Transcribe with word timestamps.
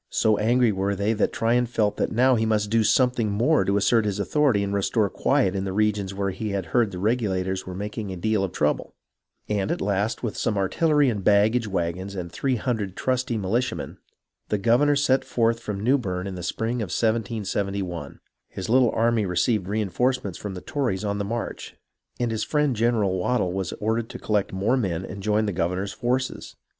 So 0.09 0.37
angry 0.39 0.71
were 0.71 0.95
they 0.95 1.13
that 1.13 1.31
Tryon 1.31 1.67
felt 1.67 1.97
that 1.97 2.11
now 2.11 2.33
he 2.33 2.43
must 2.43 2.71
do 2.71 2.83
something 2.83 3.29
more 3.29 3.63
to 3.63 3.77
assert 3.77 4.05
his 4.05 4.19
authority 4.19 4.63
and 4.63 4.73
restore 4.73 5.11
quiet 5.11 5.55
in 5.55 5.63
the 5.63 5.73
regions 5.73 6.11
where 6.11 6.31
he 6.31 6.49
had 6.49 6.65
heard 6.73 6.89
the 6.89 6.97
Regulators 6.97 7.67
were 7.67 7.75
making 7.75 8.11
a 8.11 8.15
deal 8.15 8.43
of 8.43 8.51
trouble; 8.51 8.95
and 9.47 9.69
at 9.71 9.79
last, 9.79 10.23
with 10.23 10.35
some 10.35 10.57
artillery 10.57 11.07
and 11.07 11.23
baggage 11.23 11.67
wagons 11.67 12.15
and 12.15 12.31
30 12.31 12.31
HISTORY 12.31 12.31
OF 12.31 12.31
THE 12.31 12.63
AMERICAN 12.63 12.79
REVOLUTION 12.81 12.95
three 12.97 13.37
hundred 13.37 13.41
trusty 13.45 13.77
mihtiamen, 13.77 13.97
the 14.49 14.57
governor 14.57 14.95
set 14.95 15.23
forth 15.23 15.59
from 15.59 15.79
Newbern 15.79 16.25
in 16.25 16.33
the 16.33 16.41
spring 16.41 16.77
of 16.81 16.87
1771. 16.89 18.19
His 18.49 18.69
little 18.69 18.89
army 18.89 19.27
re 19.27 19.35
ceived 19.37 19.67
reenforcements 19.67 20.39
from 20.39 20.55
the 20.55 20.61
Tories 20.61 21.05
on 21.05 21.19
the 21.19 21.23
march, 21.25 21.75
and 22.19 22.31
his 22.31 22.43
friend 22.43 22.75
General 22.75 23.15
Waddel 23.19 23.53
was 23.53 23.71
ordered 23.73 24.09
to 24.09 24.17
collect 24.17 24.51
more 24.51 24.75
men 24.77 25.05
and 25.05 25.21
join 25.21 25.45
the 25.45 25.53
governor's 25.53 25.93
forces. 25.93 26.55